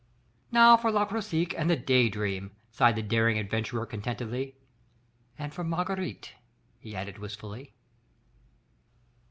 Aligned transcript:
"Now 0.51 0.77
for 0.77 0.91
Le 0.91 1.05
Croisic 1.05 1.53
and 1.55 1.69
the 1.69 1.75
Day 1.75 2.09
Dream," 2.09 2.55
sighed 2.71 2.95
the 2.95 3.03
daring 3.03 3.37
adventurer 3.37 3.85
contentedly,"... 3.85 4.55
and 5.37 5.53
for 5.53 5.63
Marguerite!" 5.63 6.33
he 6.79 6.95
added 6.95 7.19
wistfully. 7.19 7.75